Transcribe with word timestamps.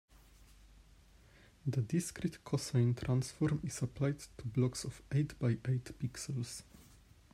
The 1.67 1.81
discrete 1.83 2.43
cosine 2.43 2.95
transform 2.95 3.61
is 3.63 3.83
applied 3.83 4.17
to 4.39 4.47
blocks 4.47 4.83
of 4.83 4.99
eight 5.11 5.37
by 5.37 5.59
eight 5.69 5.91
pixels. 5.99 6.63